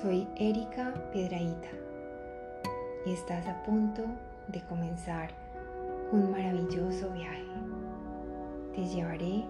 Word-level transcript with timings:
Soy 0.00 0.26
Erika 0.36 0.94
Piedraíta 1.12 1.68
y 3.04 3.12
estás 3.12 3.46
a 3.46 3.62
punto 3.64 4.02
de 4.48 4.62
comenzar 4.62 5.28
un 6.10 6.30
maravilloso 6.30 7.10
viaje. 7.10 7.44
Te 8.74 8.86
llevaré 8.86 9.44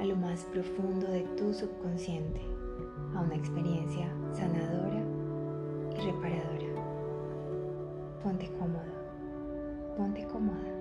a 0.00 0.04
lo 0.04 0.16
más 0.16 0.40
profundo 0.46 1.06
de 1.06 1.20
tu 1.36 1.54
subconsciente, 1.54 2.40
a 3.14 3.20
una 3.20 3.36
experiencia 3.36 4.10
sanadora 4.32 5.00
y 5.96 6.06
reparadora. 6.06 6.82
Ponte 8.24 8.50
cómodo, 8.58 9.94
ponte 9.96 10.24
cómoda. 10.24 10.72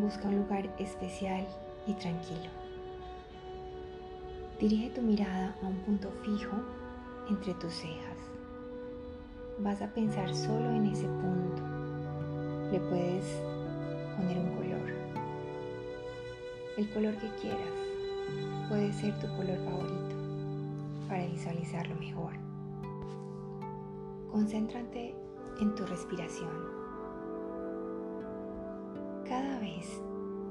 Busca 0.00 0.26
un 0.26 0.38
lugar 0.38 0.68
especial 0.80 1.46
y 1.86 1.92
tranquilo. 1.92 2.50
Dirige 4.58 4.90
tu 4.90 5.02
mirada 5.02 5.54
a 5.62 5.66
un 5.68 5.76
punto 5.76 6.10
fijo 6.24 6.56
entre 7.32 7.54
tus 7.54 7.72
cejas. 7.72 8.18
Vas 9.58 9.80
a 9.80 9.88
pensar 9.88 10.34
solo 10.34 10.70
en 10.70 10.84
ese 10.86 11.06
punto. 11.06 11.62
Le 12.70 12.78
puedes 12.78 13.24
poner 14.16 14.38
un 14.38 14.54
color. 14.54 14.90
El 16.76 16.90
color 16.90 17.14
que 17.14 17.28
quieras. 17.40 17.58
Puede 18.68 18.92
ser 18.92 19.18
tu 19.18 19.26
color 19.28 19.56
favorito 19.64 20.16
para 21.08 21.26
visualizarlo 21.26 21.94
mejor. 21.96 22.32
Concéntrate 24.30 25.14
en 25.60 25.74
tu 25.74 25.86
respiración. 25.86 26.50
Cada 29.26 29.58
vez 29.58 29.86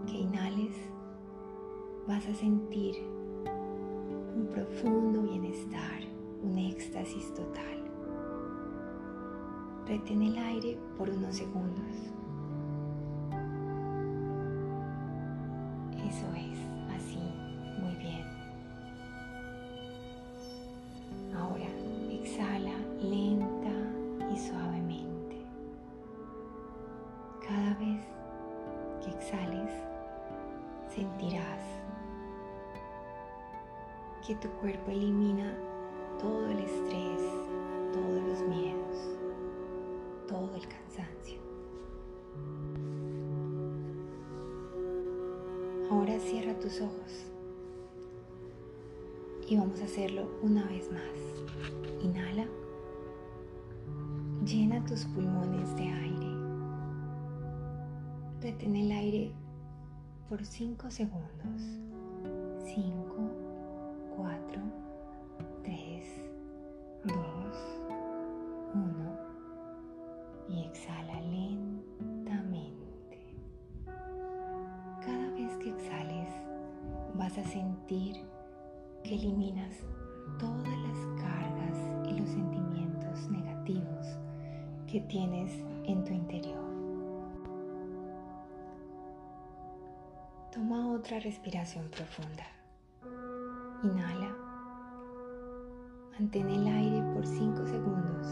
que 0.08 0.18
inhales, 0.18 0.76
vas 2.08 2.26
a 2.28 2.34
sentir 2.34 2.96
un 4.36 4.50
profundo 4.52 5.22
bienestar 5.22 6.11
un 6.44 6.58
éxtasis 6.58 7.34
total. 7.34 7.78
Retén 9.88 10.22
el 10.24 10.38
aire 10.38 10.78
por 10.98 11.10
unos 11.10 11.36
segundos. 11.36 12.12
Eso 15.98 16.28
es, 16.36 16.60
así, 16.96 17.20
muy 17.80 17.96
bien. 17.96 18.26
Ahora 21.36 21.68
exhala 22.12 22.78
lenta 23.02 24.34
y 24.34 24.38
suavemente. 24.38 25.46
Cada 27.48 27.74
vez 27.76 28.02
que 29.04 29.12
exhales, 29.12 29.72
sentirás 30.90 31.62
que 34.26 34.36
tu 34.36 34.48
cuerpo 34.60 34.92
elimina 34.92 35.52
todo 36.22 36.48
el 36.48 36.60
estrés, 36.60 37.22
todos 37.92 38.24
los 38.24 38.48
miedos, 38.48 39.18
todo 40.28 40.56
el 40.56 40.68
cansancio. 40.68 41.42
Ahora 45.90 46.20
cierra 46.20 46.58
tus 46.60 46.80
ojos 46.80 47.26
y 49.48 49.58
vamos 49.58 49.82
a 49.82 49.86
hacerlo 49.86 50.30
una 50.44 50.64
vez 50.68 50.92
más. 50.92 52.04
Inhala. 52.04 52.46
Llena 54.46 54.86
tus 54.86 55.06
pulmones 55.06 55.76
de 55.76 55.84
aire. 55.84 56.28
Retén 58.42 58.76
el 58.76 58.92
aire 58.92 59.32
por 60.30 60.46
5 60.46 60.92
segundos. 60.92 61.62
5, 62.64 63.31
tienes 85.12 85.52
en 85.84 86.06
tu 86.06 86.14
interior. 86.14 86.64
Toma 90.54 90.90
otra 90.94 91.20
respiración 91.20 91.90
profunda. 91.90 92.46
Inhala. 93.84 94.34
Mantén 96.14 96.50
el 96.50 96.66
aire 96.66 97.02
por 97.14 97.28
5 97.28 97.66
segundos. 97.66 98.28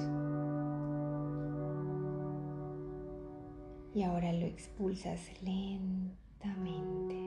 Y 3.94 4.04
ahora 4.04 4.32
lo 4.32 4.46
expulsas 4.46 5.20
lentamente. 5.42 7.20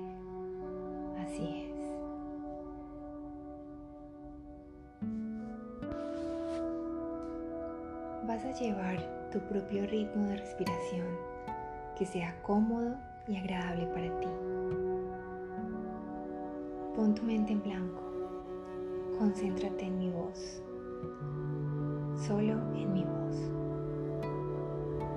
Así 1.18 1.66
es. 1.66 1.72
Vas 8.26 8.44
a 8.46 8.52
llevar 8.58 9.22
tu 9.32 9.41
propio 9.41 9.87
ritmo 9.87 10.28
de 10.28 10.37
respiración 10.37 11.06
que 11.98 12.06
sea 12.06 12.34
cómodo 12.43 12.94
y 13.26 13.37
agradable 13.37 13.87
para 13.87 14.20
ti. 14.20 14.28
Pon 16.94 17.15
tu 17.15 17.22
mente 17.22 17.53
en 17.53 17.62
blanco 17.62 18.03
concéntrate 19.22 19.84
en 19.84 19.98
mi 19.98 20.10
voz, 20.10 20.60
solo 22.26 22.54
en 22.75 22.92
mi 22.92 23.04
voz. 23.04 23.37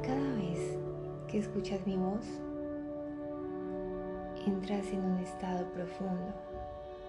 Cada 0.04 0.36
vez 0.36 0.78
que 1.28 1.40
escuchas 1.40 1.86
mi 1.88 1.98
voz, 1.98 2.26
entras 4.46 4.86
en 4.92 5.04
un 5.04 5.18
estado 5.18 5.66
profundo, 5.72 6.34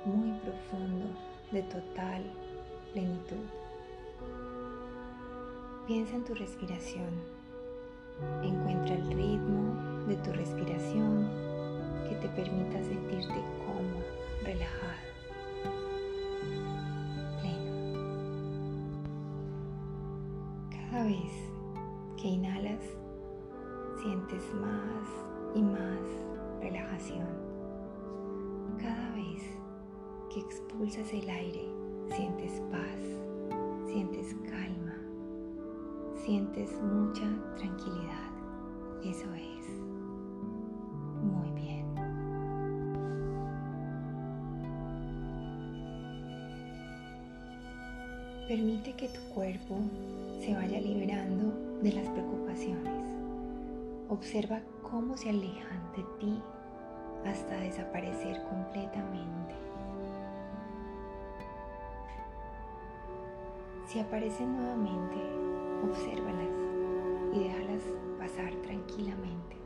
muy 0.06 0.32
profundo, 0.38 1.04
de 1.52 1.62
total 1.64 2.22
plenitud. 2.94 3.44
Piensa 5.86 6.16
en 6.16 6.24
tu 6.24 6.34
respiración. 6.34 7.10
Encuentra 8.42 8.96
el 8.96 9.06
ritmo 9.08 10.04
de 10.08 10.16
tu 10.16 10.32
respiración 10.32 11.28
que 12.08 12.16
te 12.16 12.28
permita 12.30 12.82
sentirte 12.82 13.40
cómodo, 13.64 14.04
relajado. 14.42 15.06
Cada 20.70 21.04
vez 21.04 21.52
que 22.16 22.28
inhalas, 22.28 22.82
sientes 24.02 24.42
más 24.54 25.08
y 25.54 25.62
más 25.62 26.00
relajación. 26.60 27.28
Cada 28.78 29.10
vez 29.14 29.42
que 30.32 30.40
expulsas 30.40 31.12
el 31.12 31.28
aire, 31.28 31.68
sientes 32.08 32.60
paz, 32.72 33.86
sientes 33.86 34.34
calma, 34.50 34.85
sientes 36.26 36.72
mucha 36.82 37.24
tranquilidad. 37.56 38.30
Eso 39.04 39.32
es. 39.32 39.68
Muy 41.22 41.48
bien. 41.52 41.86
Permite 48.48 48.92
que 48.94 49.08
tu 49.08 49.20
cuerpo 49.32 49.78
se 50.40 50.52
vaya 50.52 50.80
liberando 50.80 51.52
de 51.80 51.92
las 51.92 52.08
preocupaciones. 52.08 53.04
Observa 54.08 54.60
cómo 54.82 55.16
se 55.16 55.30
alejan 55.30 55.92
de 55.96 56.02
ti 56.18 56.42
hasta 57.24 57.56
desaparecer 57.60 58.42
completamente. 58.48 59.54
Si 63.86 64.00
aparecen 64.00 64.56
nuevamente, 64.56 65.16
obsérvalas 65.84 66.50
y 67.32 67.40
déjalas 67.40 67.82
pasar 68.18 68.54
tranquilamente. 68.62 69.56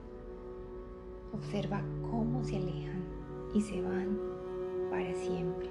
Observa 1.32 1.82
cómo 2.10 2.42
se 2.44 2.56
alejan 2.56 3.04
y 3.54 3.60
se 3.60 3.80
van 3.82 4.18
para 4.90 5.14
siempre. 5.14 5.70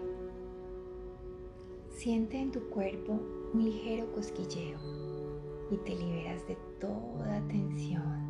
Siente 1.89 2.39
en 2.39 2.51
tu 2.51 2.61
cuerpo 2.69 3.19
un 3.53 3.63
ligero 3.63 4.11
cosquilleo 4.13 4.79
y 5.71 5.77
te 5.77 5.95
liberas 5.95 6.47
de 6.47 6.57
toda 6.79 7.41
tensión. 7.47 8.29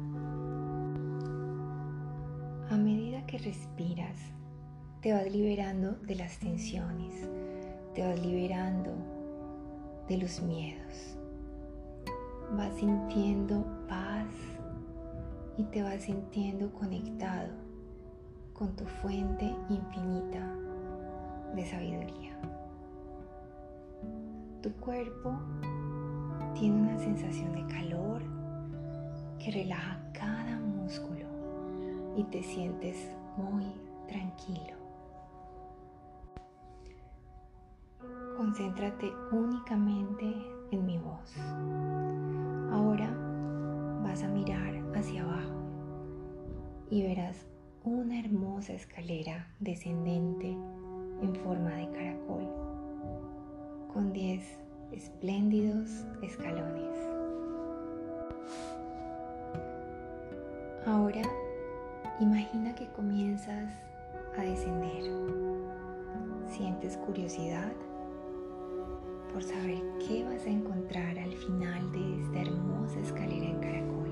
A 2.69 2.77
medida 2.77 3.25
que 3.25 3.37
respiras, 3.37 4.17
te 5.01 5.13
vas 5.13 5.31
liberando 5.31 5.93
de 5.93 6.15
las 6.15 6.39
tensiones, 6.39 7.29
te 7.93 8.03
vas 8.03 8.19
liberando 8.25 8.91
de 10.07 10.17
los 10.17 10.41
miedos. 10.41 11.18
Vas 12.57 12.73
sintiendo 12.75 13.63
paz 13.87 14.27
y 15.57 15.63
te 15.65 15.83
vas 15.83 16.01
sintiendo 16.01 16.71
conectado 16.73 17.49
con 18.53 18.75
tu 18.75 18.85
fuente 18.85 19.45
infinita 19.69 20.45
de 21.55 21.65
sabiduría. 21.65 22.37
Tu 24.61 24.71
cuerpo 24.73 25.37
tiene 26.53 26.81
una 26.81 26.99
sensación 26.99 27.53
de 27.53 27.73
calor 27.73 28.21
que 29.37 29.51
relaja 29.51 29.99
cada 30.13 30.59
músculo 30.59 31.25
y 32.17 32.23
te 32.25 32.43
sientes 32.43 32.97
muy 33.37 33.65
tranquilo. 34.07 34.75
Concéntrate 38.35 39.11
únicamente 39.31 40.58
en 40.71 40.85
mi 40.85 40.97
voz. 40.97 41.35
Ahora 42.71 43.09
vas 44.03 44.23
a 44.23 44.27
mirar 44.27 44.73
hacia 44.95 45.23
abajo 45.23 45.55
y 46.89 47.03
verás 47.03 47.47
una 47.83 48.19
hermosa 48.19 48.73
escalera 48.73 49.47
descendente 49.59 50.51
en 51.21 51.35
forma 51.43 51.71
de 51.71 51.89
caracol 51.91 52.47
con 53.93 54.13
10 54.13 54.43
espléndidos 54.91 56.05
escalones. 56.21 56.95
Ahora 60.85 61.21
imagina 62.19 62.73
que 62.75 62.87
comienzas 62.87 63.73
a 64.37 64.41
descender. 64.41 65.03
Sientes 66.47 66.97
curiosidad 66.97 67.71
por 69.33 69.43
saber 69.43 69.81
qué 69.99 70.23
vas 70.23 70.45
a 70.45 70.49
encontrar 70.49 71.17
al 71.19 71.33
final 71.33 71.91
de 71.91 72.21
esta 72.21 72.41
hermosa 72.41 72.99
escalera 72.99 73.45
en 73.45 73.59
caracol. 73.59 74.09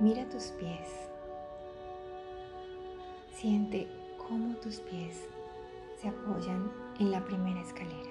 Mira 0.00 0.28
tus 0.28 0.44
pies. 0.52 1.08
Siente 3.32 3.88
cómo 4.16 4.54
tus 4.56 4.80
pies 4.80 5.26
se 6.00 6.08
apoyan 6.08 6.70
en 6.98 7.10
la 7.10 7.24
primera 7.24 7.60
escalera. 7.60 8.10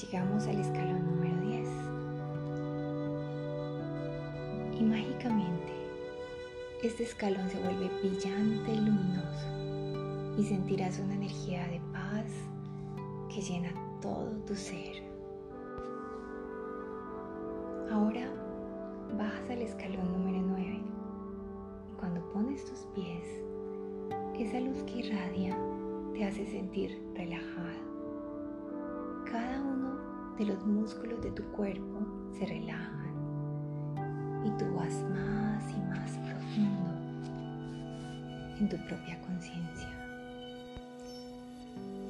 Llegamos 0.00 0.46
al 0.46 0.60
escalón 0.60 1.06
número 1.06 1.40
10. 1.40 1.68
Y 4.80 4.84
mágicamente 4.84 5.85
este 6.86 7.02
escalón 7.02 7.48
se 7.50 7.58
vuelve 7.58 7.90
brillante 7.98 8.72
y 8.72 8.76
luminoso 8.76 10.38
y 10.38 10.44
sentirás 10.44 11.00
una 11.00 11.14
energía 11.14 11.66
de 11.66 11.80
paz 11.92 12.26
que 13.28 13.40
llena 13.40 13.70
todo 14.00 14.30
tu 14.46 14.54
ser. 14.54 15.02
Ahora 17.90 18.30
bajas 19.18 19.50
al 19.50 19.62
escalón 19.62 20.12
número 20.12 20.40
9 20.46 20.62
y 20.62 21.96
cuando 21.98 22.20
pones 22.32 22.64
tus 22.64 22.86
pies, 22.94 23.42
esa 24.38 24.60
luz 24.60 24.80
que 24.84 24.98
irradia 24.98 25.58
te 26.12 26.24
hace 26.24 26.46
sentir 26.46 27.02
relajado. 27.14 27.80
Cada 29.24 29.60
uno 29.60 30.36
de 30.38 30.44
los 30.44 30.64
músculos 30.64 31.20
de 31.20 31.32
tu 31.32 31.42
cuerpo 31.52 31.98
se 32.38 32.46
relajan 32.46 33.15
y 34.46 34.50
tú 34.50 34.64
vas 34.76 35.02
más 35.10 35.70
y 35.72 35.80
más 35.90 36.18
profundo 36.18 36.90
en 38.60 38.68
tu 38.68 38.76
propia 38.86 39.20
conciencia. 39.22 39.88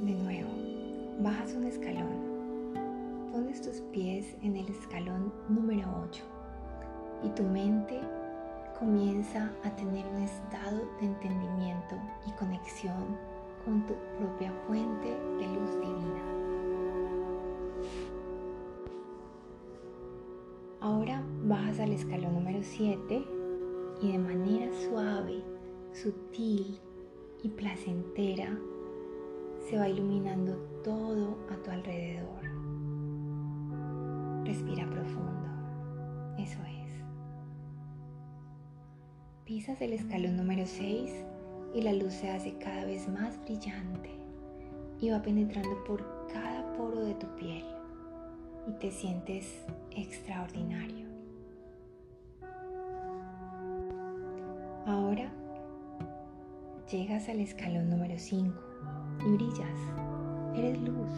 De 0.02 0.12
nuevo, 0.12 0.50
bajas 1.20 1.54
un 1.54 1.64
escalón. 1.64 2.36
Pones 3.32 3.62
tus 3.62 3.80
pies 3.92 4.36
en 4.42 4.56
el 4.56 4.68
escalón 4.68 5.32
número 5.48 5.88
8 6.08 6.22
y 7.24 7.28
tu 7.30 7.42
mente 7.42 8.00
comienza 8.78 9.50
a 9.64 9.70
tener 9.70 10.06
un 10.06 10.22
estado 10.22 10.78
de 11.00 11.06
entendimiento 11.06 11.96
y 12.26 12.32
conexión 12.32 13.16
con 13.64 13.86
tu 13.86 13.94
propia 14.18 14.52
fuente 14.66 15.08
de 15.38 15.46
luz 15.46 15.70
divina. 15.80 16.36
Ahora 20.80 21.22
bajas 21.48 21.78
al 21.78 21.92
escalón 21.92 22.34
número 22.34 22.58
7 22.60 23.24
y 24.02 24.12
de 24.12 24.18
manera 24.18 24.68
suave, 24.72 25.44
sutil 25.92 26.80
y 27.42 27.48
placentera 27.50 28.58
se 29.60 29.78
va 29.78 29.88
iluminando 29.88 30.56
todo 30.82 31.38
a 31.50 31.56
tu 31.62 31.70
alrededor. 31.70 32.42
Respira 34.44 34.88
profundo. 34.90 35.46
Eso 36.38 36.58
es. 36.62 36.90
Pisas 39.44 39.80
el 39.80 39.92
escalón 39.92 40.36
número 40.36 40.66
6 40.66 41.24
y 41.74 41.82
la 41.82 41.92
luz 41.92 42.12
se 42.12 42.30
hace 42.30 42.58
cada 42.58 42.84
vez 42.84 43.08
más 43.08 43.40
brillante 43.44 44.10
y 45.00 45.10
va 45.10 45.22
penetrando 45.22 45.84
por 45.84 46.04
cada 46.32 46.72
poro 46.72 47.04
de 47.04 47.14
tu 47.14 47.26
piel 47.36 47.64
y 48.66 48.72
te 48.80 48.90
sientes 48.90 49.64
extraordinario. 49.92 51.05
Llegas 56.90 57.28
al 57.28 57.40
escalón 57.40 57.90
número 57.90 58.14
5 58.16 58.54
y 59.26 59.32
brillas. 59.32 59.78
Eres 60.54 60.80
luz, 60.80 61.10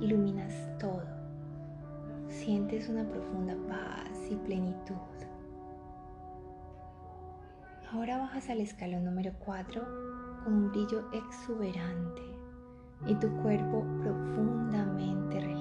iluminas 0.00 0.52
todo. 0.78 1.02
Sientes 2.28 2.88
una 2.88 3.04
profunda 3.04 3.56
paz 3.68 4.16
y 4.30 4.36
plenitud. 4.36 4.94
Ahora 7.90 8.18
bajas 8.18 8.48
al 8.50 8.60
escalón 8.60 9.04
número 9.04 9.32
4 9.44 9.82
con 10.44 10.52
un 10.52 10.70
brillo 10.70 11.10
exuberante 11.12 12.22
y 13.06 13.14
tu 13.16 13.28
cuerpo 13.42 13.84
profundamente 14.00 15.40
relajado. 15.40 15.53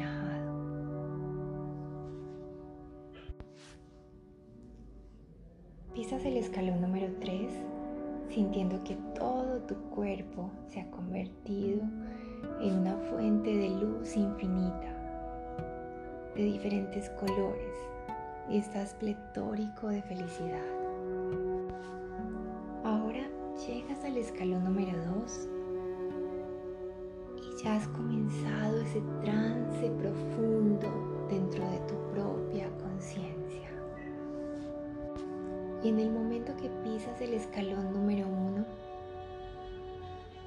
De 16.35 16.43
diferentes 16.43 17.09
colores, 17.11 17.73
y 18.49 18.57
estás 18.57 18.93
pletórico 18.95 19.87
de 19.87 20.01
felicidad. 20.03 20.83
Llegas 23.67 24.03
al 24.03 24.17
escalón 24.17 24.65
número 24.65 24.91
2 25.21 25.47
y 27.37 27.63
ya 27.63 27.75
has 27.77 27.87
comenzado 27.89 28.81
ese 28.81 29.01
trance 29.21 29.89
profundo 29.91 31.27
dentro 31.29 31.63
de 31.69 31.77
tu 31.87 31.95
propia 32.11 32.67
conciencia. 32.79 33.69
Y 35.81 35.89
en 35.89 35.99
el 35.99 36.11
momento 36.11 36.53
que 36.57 36.69
pisas 36.83 37.21
el 37.21 37.35
escalón 37.35 37.93
número 37.93 38.27
1, 38.27 38.65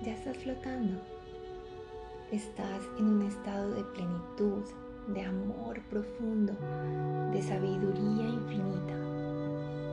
ya 0.03 0.13
estás 0.13 0.37
flotando. 0.37 0.99
Estás 2.33 2.83
en 2.99 3.07
un 3.07 3.23
estado 3.23 3.71
de 3.71 3.85
plenitud, 3.85 4.65
de 5.09 5.23
amor 5.23 5.81
profundo, 5.91 6.53
de 7.33 7.43
sabiduría 7.43 8.29
infinita, 8.29 8.97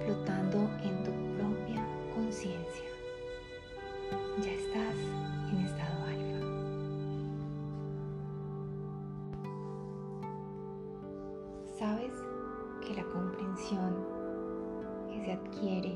flotando 0.05 0.69
en 0.83 1.03
tu 1.03 1.11
propia 1.37 1.85
conciencia 2.15 2.93
ya 4.41 4.51
estás 4.51 4.95
en 5.51 5.59
estado 5.59 6.03
alfa. 6.05 6.39
Sabes 11.77 12.13
que 12.81 12.95
la 12.95 13.03
comprensión 13.05 13.95
que 15.09 15.23
se 15.25 15.31
adquiere 15.33 15.95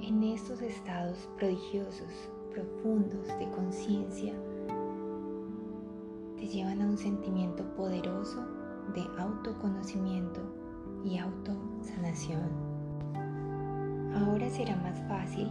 en 0.00 0.22
estos 0.22 0.62
estados 0.62 1.28
prodigiosos, 1.38 2.30
profundos 2.50 3.26
de 3.38 3.50
conciencia, 3.50 4.34
llevan 6.46 6.82
a 6.82 6.86
un 6.86 6.98
sentimiento 6.98 7.64
poderoso 7.74 8.44
de 8.94 9.04
autoconocimiento 9.18 10.40
y 11.04 11.18
autosanación. 11.18 12.50
Ahora 14.14 14.48
será 14.50 14.76
más 14.76 14.98
fácil 15.08 15.50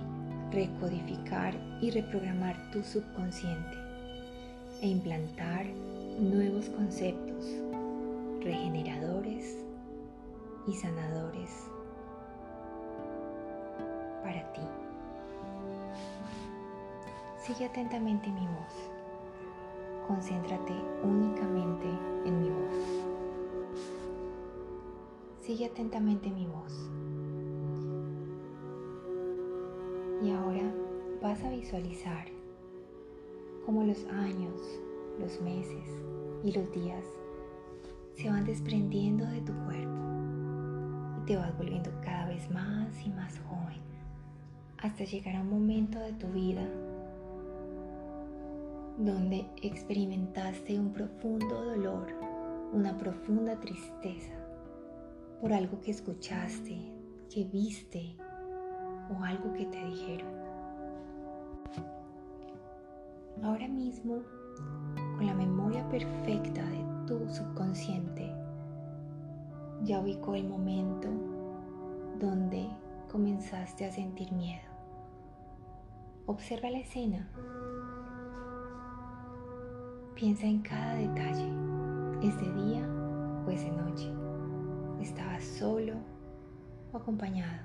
recodificar 0.52 1.56
y 1.82 1.90
reprogramar 1.92 2.56
tu 2.72 2.84
subconsciente 2.84 3.78
e 4.82 4.88
implantar 4.88 5.66
nuevos 6.20 6.70
conceptos 6.70 7.46
regeneradores 8.42 9.58
y 10.68 10.74
sanadores 10.74 11.50
para 14.24 14.54
ti. 14.54 14.62
Sigue 17.46 17.66
atentamente 17.66 18.30
mi 18.30 18.48
voz. 18.48 19.03
Concéntrate 20.08 20.74
únicamente 21.04 21.88
en 22.26 22.42
mi 22.42 22.50
voz. 22.50 23.04
Sigue 25.42 25.66
atentamente 25.66 26.30
mi 26.30 26.46
voz. 26.46 26.90
Y 30.24 30.32
ahora 30.32 30.74
vas 31.22 31.44
a 31.44 31.50
visualizar 31.50 32.28
cómo 33.66 33.84
los 33.84 34.06
años, 34.08 34.62
los 35.20 35.42
meses 35.42 35.90
y 36.44 36.52
los 36.52 36.72
días 36.72 37.06
se 38.16 38.30
van 38.30 38.46
desprendiendo 38.46 39.26
de 39.26 39.42
tu 39.42 39.54
cuerpo 39.66 39.98
y 41.22 41.26
te 41.26 41.38
vas 41.38 41.58
volviendo 41.58 41.92
cada 42.04 42.28
vez 42.28 42.50
más 42.52 43.06
y 43.06 43.10
más 43.10 43.40
joven 43.40 43.82
hasta 44.84 45.06
llegar 45.06 45.38
a 45.38 45.42
un 45.42 45.50
momento 45.50 45.98
de 46.00 46.12
tu 46.14 46.28
vida 46.28 46.68
donde 48.98 49.46
experimentaste 49.62 50.80
un 50.80 50.94
profundo 50.94 51.66
dolor, 51.66 52.08
una 52.74 52.98
profunda 52.98 53.60
tristeza 53.60 54.34
por 55.42 55.52
algo 55.52 55.82
que 55.82 55.92
escuchaste, 55.92 56.94
que 57.30 57.44
viste 57.46 58.16
o 59.10 59.24
algo 59.24 59.52
que 59.54 59.66
te 59.66 59.84
dijeron. 59.86 60.32
Ahora 63.44 63.68
mismo, 63.68 64.22
con 65.18 65.26
la 65.26 65.34
memoria 65.34 65.88
perfecta 65.90 66.64
de 66.64 67.08
tu 67.08 67.28
subconsciente, 67.30 68.32
ya 69.84 70.00
ubicó 70.00 70.36
el 70.36 70.48
momento 70.48 71.10
donde 72.20 72.70
comenzaste 73.12 73.86
a 73.86 73.92
sentir 73.92 74.32
miedo. 74.32 74.64
Observa 76.26 76.70
la 76.70 76.80
escena. 76.80 77.30
Piensa 80.16 80.46
en 80.46 80.62
cada 80.62 80.94
detalle. 80.94 81.50
¿Es 82.22 82.38
de 82.40 82.54
día 82.54 82.88
o 83.46 83.50
es 83.50 83.66
de 83.66 83.72
noche? 83.72 84.10
¿Estabas 85.02 85.44
solo 85.44 85.96
o 86.92 86.98
acompañado? 86.98 87.64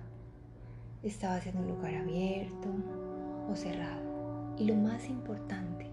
¿Estabas 1.03 1.47
en 1.47 1.59
un 1.59 1.69
lugar 1.69 1.95
abierto 1.95 2.69
o 3.51 3.55
cerrado? 3.55 4.55
Y 4.57 4.65
lo 4.65 4.75
más 4.77 5.09
importante, 5.11 5.91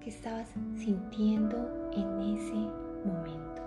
¿qué 0.00 0.08
estabas 0.08 0.48
sintiendo 0.76 1.90
en 1.92 2.36
ese 2.36 2.54
momento? 3.04 3.62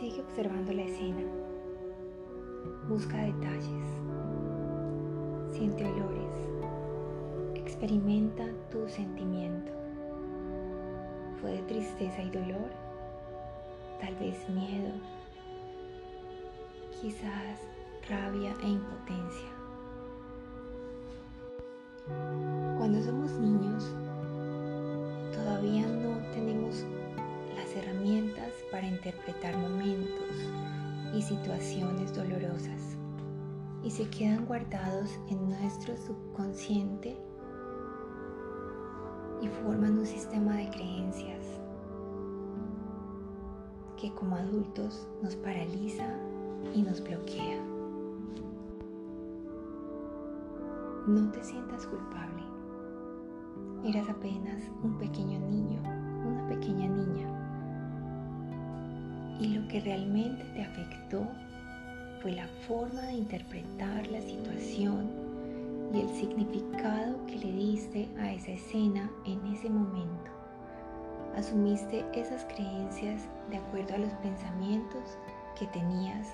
Sigue 0.00 0.22
observando 0.22 0.72
la 0.72 0.82
escena. 0.82 1.22
Busca 2.88 3.16
detalles. 3.16 3.86
Siente 5.52 5.86
olores. 5.86 6.48
Experimenta 7.54 8.44
tu 8.70 8.86
sentimiento. 8.88 9.72
¿Fue 11.40 11.52
de 11.52 11.62
tristeza 11.62 12.22
y 12.22 12.30
dolor? 12.30 12.70
Tal 14.00 14.14
vez 14.16 14.48
miedo. 14.50 14.92
Quizás 17.00 17.58
rabia 18.08 18.54
e 18.62 18.68
impotencia. 18.68 19.48
Cuando 22.76 23.02
somos 23.02 23.30
niños, 23.32 23.94
todavía 25.32 25.86
no 25.86 26.18
tenemos 26.34 26.84
las 27.56 27.74
herramientas 27.74 28.52
para 28.70 28.86
interpretar 28.86 29.56
situaciones 31.24 32.14
dolorosas 32.14 32.98
y 33.82 33.90
se 33.90 34.08
quedan 34.10 34.44
guardados 34.44 35.18
en 35.28 35.48
nuestro 35.48 35.96
subconsciente 35.96 37.16
y 39.40 39.48
forman 39.48 39.98
un 39.98 40.06
sistema 40.06 40.56
de 40.56 40.70
creencias 40.70 41.44
que 43.96 44.12
como 44.12 44.36
adultos 44.36 45.08
nos 45.22 45.34
paraliza 45.36 46.06
y 46.74 46.82
nos 46.82 47.02
bloquea. 47.02 47.62
No 51.06 51.30
te 51.30 51.42
sientas 51.42 51.86
culpable. 51.86 52.42
Eras 53.84 54.08
apenas 54.08 54.62
un 54.82 54.98
pequeño 54.98 55.38
niño, 55.40 55.80
una 56.26 56.46
pequeña 56.48 56.88
niña. 56.88 57.43
Y 59.40 59.48
lo 59.48 59.66
que 59.68 59.80
realmente 59.80 60.44
te 60.54 60.62
afectó 60.62 61.26
fue 62.20 62.32
la 62.32 62.46
forma 62.66 63.02
de 63.02 63.14
interpretar 63.14 64.06
la 64.06 64.20
situación 64.20 65.10
y 65.92 66.00
el 66.00 66.08
significado 66.08 67.24
que 67.26 67.36
le 67.36 67.52
diste 67.52 68.08
a 68.18 68.32
esa 68.32 68.52
escena 68.52 69.10
en 69.26 69.44
ese 69.54 69.68
momento. 69.68 70.30
Asumiste 71.36 72.04
esas 72.14 72.44
creencias 72.44 73.22
de 73.50 73.56
acuerdo 73.56 73.94
a 73.94 73.98
los 73.98 74.12
pensamientos 74.14 75.18
que 75.58 75.66
tenías 75.68 76.28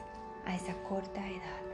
a 0.46 0.54
esa 0.54 0.74
corta 0.84 1.26
edad. 1.26 1.69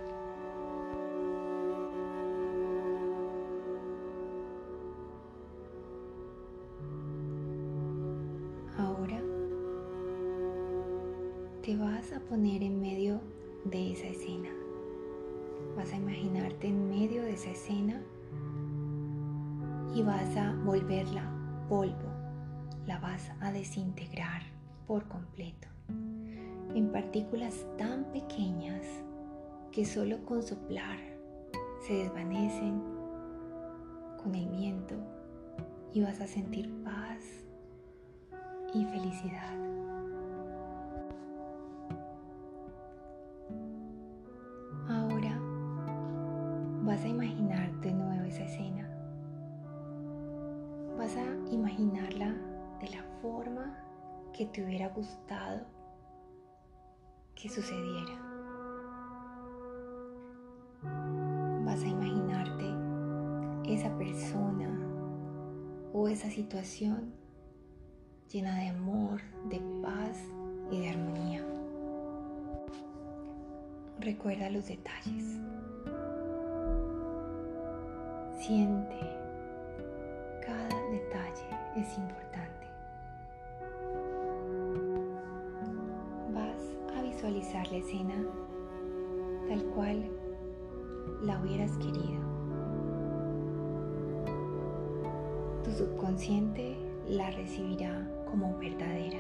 Te 11.67 11.77
vas 11.77 12.13
a 12.13 12.21
poner 12.21 12.63
en 12.63 12.81
medio 12.81 13.21
de 13.65 13.91
esa 13.91 14.07
escena. 14.07 14.51
Vas 15.77 15.93
a 15.93 15.97
imaginarte 15.97 16.69
en 16.69 16.89
medio 16.89 17.23
de 17.23 17.33
esa 17.33 17.51
escena 17.51 18.01
y 19.93 20.01
vas 20.01 20.37
a 20.37 20.55
volverla 20.65 21.29
polvo. 21.69 22.09
La 22.87 23.01
vas 23.01 23.33
a 23.41 23.51
desintegrar 23.51 24.43
por 24.87 25.09
completo 25.09 25.67
en 26.73 26.93
partículas 26.93 27.67
tan 27.77 28.05
pequeñas 28.13 28.87
que 29.73 29.85
solo 29.85 30.25
con 30.25 30.45
soplar 30.45 31.01
se 31.85 31.95
desvanecen 31.95 32.81
con 34.23 34.37
el 34.37 34.49
viento 34.51 34.95
y 35.93 36.01
vas 36.01 36.21
a 36.21 36.29
sentir 36.29 36.73
paz 36.85 37.25
y 38.73 38.85
felicidad. 38.85 39.66
Vas 46.97 47.05
a 47.05 47.09
imaginar 47.09 47.71
de 47.83 47.93
nuevo 47.93 48.25
esa 48.25 48.45
escena. 48.45 48.89
Vas 50.97 51.15
a 51.15 51.53
imaginarla 51.53 52.35
de 52.81 52.89
la 52.89 53.03
forma 53.21 53.77
que 54.33 54.47
te 54.47 54.65
hubiera 54.65 54.89
gustado 54.89 55.67
que 57.35 57.51
sucediera. 57.51 58.15
Vas 61.67 61.83
a 61.83 61.87
imaginarte 61.87 62.65
esa 63.71 63.95
persona 63.99 64.71
o 65.93 66.09
esa 66.09 66.31
situación 66.31 67.13
llena 68.33 68.57
de 68.57 68.69
amor, 68.69 69.21
de 69.51 69.61
paz 69.83 70.19
y 70.71 70.81
de 70.81 70.89
armonía. 70.89 71.45
Recuerda 74.01 74.49
los 74.49 74.67
detalles. 74.67 75.37
Siente 78.47 79.01
cada 80.41 80.81
detalle 80.93 81.49
es 81.75 81.99
importante. 81.99 82.69
Vas 86.33 86.97
a 86.97 87.03
visualizar 87.03 87.67
la 87.73 87.79
escena 87.79 88.15
tal 89.49 89.65
cual 89.75 90.09
la 91.25 91.41
hubieras 91.41 91.77
querido. 91.79 92.23
Tu 95.65 95.73
subconsciente 95.73 96.77
la 97.09 97.33
recibirá 97.33 98.09
como 98.31 98.57
verdadera. 98.59 99.19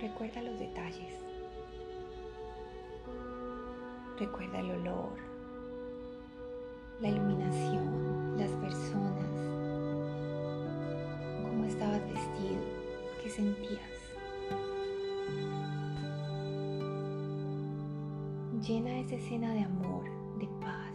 Recuerda 0.00 0.42
los 0.42 0.56
detalles. 0.60 1.31
Recuerda 4.18 4.60
el 4.60 4.70
olor, 4.72 5.12
la 7.00 7.08
iluminación, 7.08 8.36
las 8.38 8.50
personas, 8.52 9.24
cómo 11.42 11.64
estabas 11.64 12.00
vestido, 12.02 12.60
qué 13.22 13.30
sentías. 13.30 13.92
Llena 18.60 19.00
esa 19.00 19.16
escena 19.16 19.52
de 19.54 19.62
amor, 19.62 20.04
de 20.38 20.46
paz, 20.60 20.94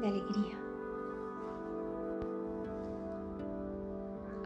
de 0.00 0.06
alegría. 0.06 0.58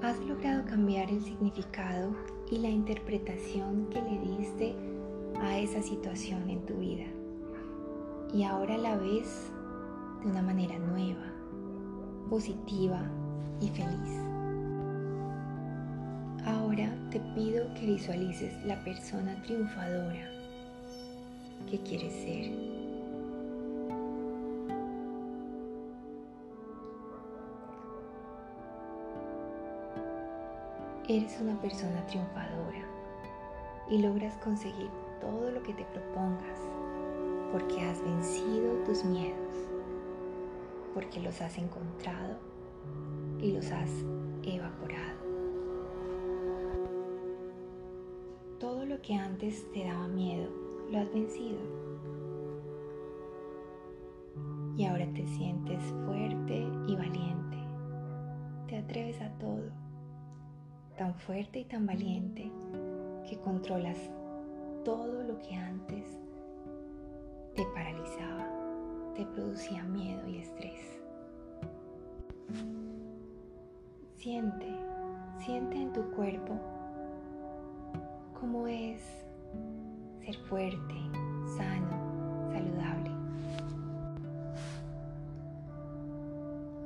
Has 0.02 0.18
logrado 0.24 0.64
cambiar 0.64 1.10
el 1.10 1.22
significado 1.22 2.14
y 2.50 2.58
la 2.58 2.70
interpretación 2.70 3.88
que 3.90 4.00
le 4.00 4.18
diste 4.20 4.99
a 5.40 5.58
esa 5.58 5.82
situación 5.82 6.48
en 6.50 6.64
tu 6.66 6.74
vida. 6.74 7.06
Y 8.32 8.44
ahora 8.44 8.76
la 8.76 8.96
ves 8.96 9.50
de 10.22 10.30
una 10.30 10.42
manera 10.42 10.78
nueva, 10.78 11.32
positiva 12.28 13.02
y 13.60 13.68
feliz. 13.68 14.20
Ahora 16.44 16.90
te 17.10 17.20
pido 17.34 17.72
que 17.74 17.86
visualices 17.86 18.64
la 18.64 18.82
persona 18.84 19.40
triunfadora 19.42 20.30
que 21.70 21.80
quieres 21.80 22.12
ser. 22.12 22.80
Eres 31.08 31.40
una 31.40 31.60
persona 31.60 32.06
triunfadora 32.06 32.84
y 33.90 33.98
logras 33.98 34.36
conseguir 34.36 34.88
todo 35.20 35.50
lo 35.50 35.62
que 35.62 35.74
te 35.74 35.84
propongas 35.84 36.58
porque 37.52 37.80
has 37.82 38.02
vencido 38.02 38.74
tus 38.84 39.04
miedos, 39.04 39.68
porque 40.94 41.20
los 41.20 41.40
has 41.40 41.58
encontrado 41.58 42.38
y 43.40 43.52
los 43.52 43.70
has 43.72 43.90
evaporado. 44.42 45.18
Todo 48.58 48.84
lo 48.84 49.00
que 49.00 49.14
antes 49.14 49.70
te 49.72 49.84
daba 49.84 50.06
miedo, 50.08 50.50
lo 50.90 50.98
has 50.98 51.12
vencido. 51.12 51.58
Y 54.76 54.84
ahora 54.84 55.06
te 55.12 55.26
sientes 55.26 55.82
fuerte 56.06 56.66
y 56.86 56.94
valiente. 56.94 57.58
Te 58.68 58.78
atreves 58.78 59.20
a 59.20 59.30
todo. 59.38 59.70
Tan 60.96 61.14
fuerte 61.14 61.60
y 61.60 61.64
tan 61.64 61.86
valiente 61.86 62.50
que 63.28 63.38
controlas 63.40 63.98
todo 64.90 65.22
lo 65.22 65.38
que 65.38 65.54
antes 65.54 66.18
te 67.54 67.64
paralizaba, 67.66 68.44
te 69.14 69.24
producía 69.24 69.84
miedo 69.84 70.26
y 70.28 70.38
estrés. 70.38 71.00
Siente, 74.16 74.66
siente 75.38 75.76
en 75.80 75.92
tu 75.92 76.02
cuerpo 76.10 76.58
cómo 78.40 78.66
es 78.66 79.00
ser 80.24 80.36
fuerte, 80.48 80.94
sano, 81.56 82.50
saludable. 82.50 83.10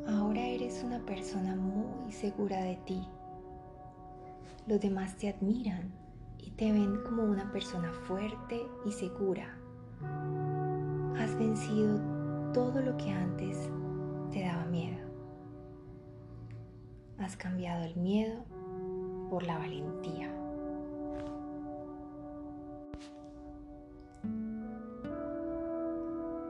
Ahora 0.07 0.41
eres 0.43 0.85
una 0.85 0.99
persona 1.07 1.57
muy 1.57 2.13
segura 2.13 2.63
de 2.65 2.77
ti. 2.85 3.09
Los 4.67 4.79
demás 4.81 5.17
te 5.17 5.31
admiran 5.31 6.04
y 6.45 6.51
te 6.51 6.71
ven 6.71 7.03
como 7.05 7.25
una 7.25 7.51
persona 7.51 7.91
fuerte 8.07 8.67
y 8.85 8.93
segura. 8.93 9.57
Has 11.19 11.35
vencido 11.39 11.99
todo 12.53 12.83
lo 12.83 12.95
que 12.99 13.11
antes 13.11 13.71
te 14.31 14.43
daba 14.43 14.67
miedo. 14.67 15.09
Has 17.19 17.35
cambiado 17.37 17.85
el 17.85 17.97
miedo 17.97 18.45
por 19.31 19.43
la 19.45 19.57
valentía. 19.57 20.31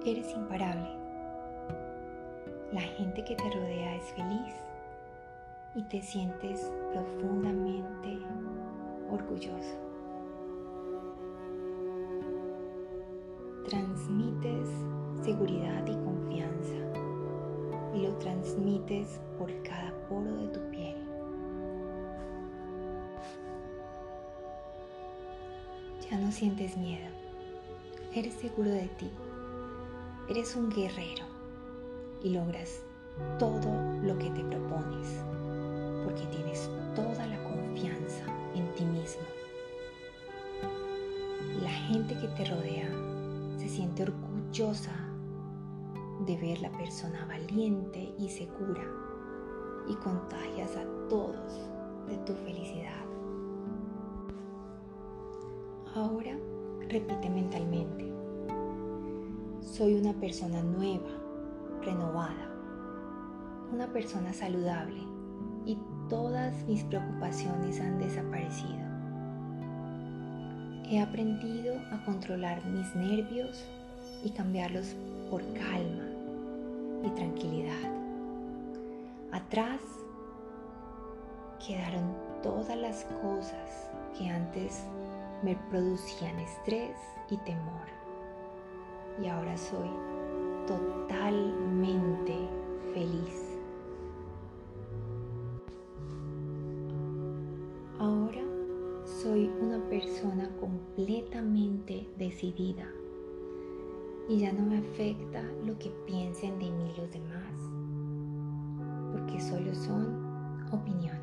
Eres 0.05 0.35
imparable. 0.35 0.91
La 2.73 2.81
gente 2.81 3.25
que 3.25 3.37
te 3.37 3.45
rodea 3.45 3.95
es 3.95 4.13
feliz 4.15 4.55
y 5.77 5.83
te 5.85 6.03
sientes 6.03 6.73
profundamente 6.93 8.19
orgulloso. 9.09 9.84
Transmites 13.69 14.69
seguridad 15.23 15.87
y 15.87 15.95
confianza 16.05 16.75
y 17.95 18.03
lo 18.03 18.15
transmites 18.19 19.19
por 19.39 19.51
cada 19.63 19.91
poro 20.07 20.37
de 20.37 20.49
tu 20.49 20.61
piel. 20.71 20.97
Ya 26.11 26.19
no 26.19 26.31
sientes 26.31 26.77
miedo, 26.77 27.09
eres 28.15 28.35
seguro 28.35 28.69
de 28.69 28.89
ti, 28.99 29.11
eres 30.29 30.55
un 30.57 30.69
guerrero 30.69 31.25
y 32.23 32.31
logras 32.31 32.83
todo 33.39 33.73
lo 34.03 34.19
que 34.19 34.29
te 34.29 34.45
propones 34.45 35.23
porque 36.05 36.27
tienes 36.27 36.69
toda 36.95 37.27
la 37.27 37.43
confianza 37.45 38.27
en 38.55 38.71
ti 38.75 38.85
mismo. 38.85 39.23
La 41.63 41.71
gente 41.71 42.15
que 42.19 42.29
te 42.29 42.45
rodea 42.45 43.14
se 43.65 43.71
siente 43.71 44.03
orgullosa 44.03 44.93
de 46.27 46.37
ver 46.37 46.61
la 46.61 46.71
persona 46.73 47.25
valiente 47.25 48.15
y 48.19 48.29
segura 48.29 48.85
y 49.89 49.95
contagias 49.95 50.77
a 50.77 50.85
todos 51.09 51.71
de 52.07 52.19
tu 52.19 52.35
felicidad. 52.35 53.07
Ahora 55.95 56.37
repite 56.91 57.31
mentalmente, 57.31 58.13
soy 59.63 59.95
una 59.95 60.13
persona 60.13 60.63
nueva, 60.63 61.09
renovada, 61.81 62.51
una 63.73 63.91
persona 63.91 64.35
saludable 64.35 65.01
y 65.65 65.79
todas 66.11 66.67
mis 66.67 66.85
preocupaciones 66.85 67.81
han 67.81 67.99
desaparecido. 67.99 68.94
He 70.91 71.01
aprendido 71.01 71.77
a 71.93 72.05
controlar 72.05 72.65
mis 72.67 72.95
nervios 72.95 73.65
y 74.23 74.31
cambiarlos 74.31 74.95
por 75.31 75.43
calma 75.55 76.05
y 77.03 77.09
tranquilidad. 77.11 77.91
Atrás 79.33 79.81
quedaron 81.67 82.15
todas 82.43 82.77
las 82.77 83.05
cosas 83.23 83.91
que 84.17 84.29
antes 84.29 84.85
me 85.43 85.57
producían 85.71 86.39
estrés 86.39 86.97
y 87.31 87.39
temor. 87.39 87.89
Y 89.23 89.29
ahora 89.29 89.57
soy 89.57 89.91
totalmente 90.67 92.37
feliz. 92.93 93.44
Soy 99.25 99.51
una 99.59 99.79
persona 99.89 100.51
completamente 100.61 102.07
decidida 102.19 102.87
y 104.29 104.41
ya 104.41 104.53
no 104.53 104.67
me 104.67 104.77
afecta 104.77 105.43
lo 105.65 105.79
que 105.79 105.89
piensen 106.07 106.59
de 106.59 106.71
mí 106.71 106.93
los 106.99 107.11
demás, 107.11 107.55
porque 109.13 109.41
solo 109.41 109.75
son 109.75 110.69
opiniones. 110.71 111.23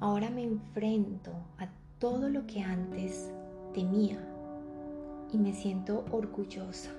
Ahora 0.00 0.28
me 0.28 0.44
enfrento 0.44 1.32
a 1.56 1.66
todo 1.98 2.28
lo 2.28 2.46
que 2.46 2.60
antes 2.60 3.32
temía 3.72 4.22
y 5.32 5.38
me 5.38 5.54
siento 5.54 6.04
orgullosa, 6.10 6.90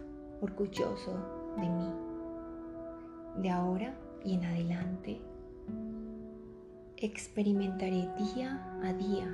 orgulloso 0.42 1.14
de 1.56 1.70
mí. 1.70 1.94
De 3.44 3.52
ahora 3.52 3.96
y 4.26 4.34
en 4.34 4.44
adelante 4.44 5.22
experimentaré 7.02 8.10
día 8.18 8.62
a 8.84 8.92
día 8.92 9.34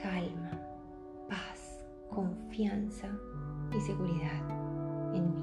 calma, 0.00 0.52
paz, 1.28 1.84
confianza 2.08 3.08
y 3.76 3.80
seguridad 3.80 5.14
en 5.14 5.34
mí. 5.34 5.42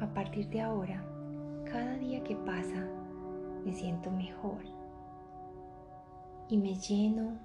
A 0.00 0.12
partir 0.12 0.48
de 0.48 0.60
ahora, 0.60 1.04
cada 1.70 1.94
día 1.98 2.22
que 2.24 2.34
pasa, 2.34 2.84
me 3.64 3.72
siento 3.72 4.10
mejor 4.10 4.58
y 6.48 6.58
me 6.58 6.74
lleno 6.74 7.38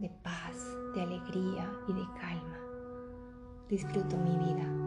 de 0.00 0.08
paz, 0.08 0.56
de 0.96 1.02
alegría 1.02 1.70
y 1.86 1.92
de 1.92 2.04
calma. 2.20 2.58
Disfruto 3.68 4.16
mi 4.16 4.36
vida. 4.44 4.83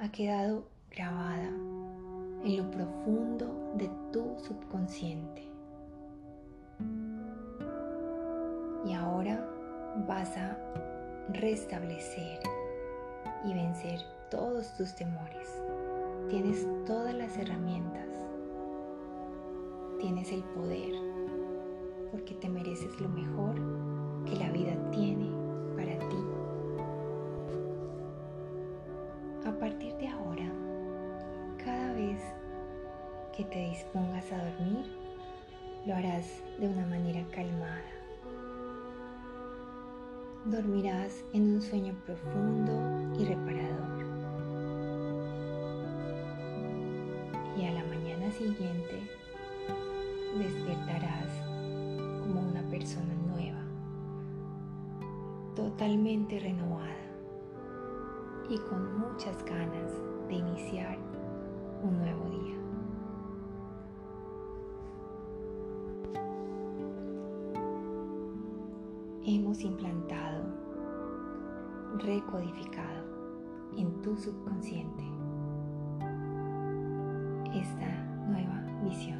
Ha 0.00 0.10
quedado 0.10 0.64
grabada 0.90 1.48
en 2.42 2.56
lo 2.56 2.70
profundo 2.70 3.74
de 3.74 3.90
tu 4.10 4.34
subconsciente. 4.38 5.42
Y 8.86 8.94
ahora 8.94 9.46
vas 10.08 10.34
a 10.38 10.56
restablecer 11.34 12.40
y 13.44 13.52
vencer 13.52 14.00
todos 14.30 14.74
tus 14.78 14.94
temores. 14.94 15.62
Tienes 16.30 16.66
todas 16.86 17.14
las 17.14 17.36
herramientas. 17.36 18.08
Tienes 19.98 20.32
el 20.32 20.42
poder 20.44 20.94
porque 22.10 22.34
te 22.36 22.48
mereces 22.48 22.98
lo 23.00 23.08
mejor 23.10 23.54
que 24.24 24.36
la 24.36 24.50
vida 24.50 24.72
tiene 24.92 25.09
que 33.40 33.46
te 33.46 33.70
dispongas 33.70 34.30
a 34.32 34.36
dormir, 34.36 34.84
lo 35.86 35.94
harás 35.94 36.26
de 36.58 36.68
una 36.68 36.86
manera 36.86 37.24
calmada. 37.30 37.80
Dormirás 40.44 41.24
en 41.32 41.54
un 41.54 41.62
sueño 41.62 41.94
profundo 42.04 43.18
y 43.18 43.24
reparador. 43.24 44.00
siguiente 48.32 49.02
despertarás 50.38 51.30
como 52.20 52.40
una 52.40 52.62
persona 52.70 53.12
nueva, 53.26 53.60
totalmente 55.56 56.38
renovada 56.38 56.96
y 58.48 58.56
con 58.58 58.98
muchas 59.00 59.44
ganas 59.44 59.92
de 60.28 60.34
iniciar 60.34 60.96
un 61.82 61.98
nuevo 61.98 62.30
día. 62.30 62.59
Hemos 69.22 69.60
implantado, 69.60 70.42
recodificado 71.98 73.04
en 73.76 74.00
tu 74.00 74.16
subconsciente 74.16 75.04
esta 77.54 77.86
nueva 78.28 78.62
visión. 78.82 79.18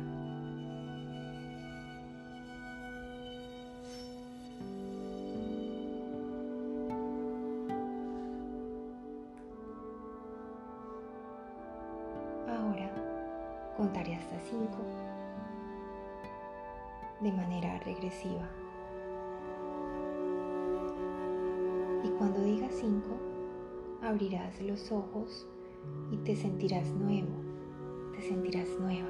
Ahora 12.48 12.90
contaré 13.76 14.14
hasta 14.14 14.40
5 14.40 14.66
de 17.20 17.32
manera 17.32 17.78
regresiva. 17.80 18.59
Cuando 22.20 22.42
diga 22.42 22.68
5, 22.70 23.02
abrirás 24.02 24.60
los 24.60 24.92
ojos 24.92 25.48
y 26.10 26.18
te 26.18 26.36
sentirás 26.36 26.86
nuevo, 26.92 27.30
te 28.14 28.20
sentirás 28.20 28.68
nueva 28.78 29.08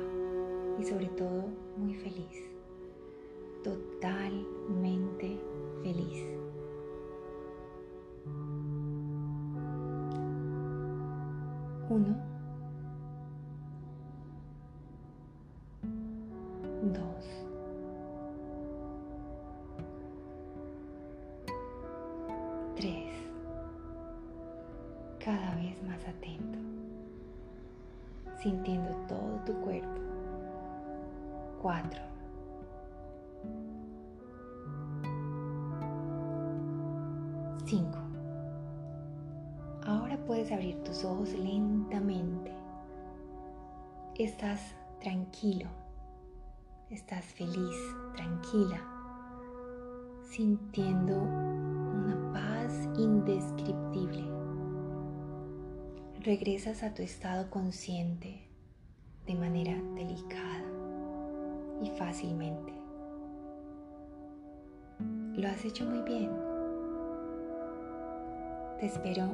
y 0.78 0.84
sobre 0.84 1.08
todo 1.08 1.48
muy 1.76 1.92
feliz, 1.94 2.44
totalmente 3.64 5.40
feliz. 5.82 6.24
Uno, 11.88 12.29
Estás 44.20 44.60
tranquilo, 45.00 45.66
estás 46.90 47.24
feliz, 47.24 47.74
tranquila, 48.14 48.78
sintiendo 50.28 51.22
una 51.22 52.30
paz 52.34 52.86
indescriptible. 52.98 54.22
Regresas 56.20 56.82
a 56.82 56.92
tu 56.92 57.00
estado 57.00 57.48
consciente 57.48 58.46
de 59.26 59.34
manera 59.36 59.72
delicada 59.94 60.66
y 61.82 61.88
fácilmente. 61.88 62.74
Lo 65.32 65.48
has 65.48 65.64
hecho 65.64 65.86
muy 65.86 66.02
bien. 66.02 66.30
Te 68.80 68.84
espero 68.84 69.30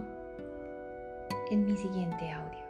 en 1.51 1.67
mi 1.67 1.77
siguiente 1.77 2.31
audio. 2.31 2.66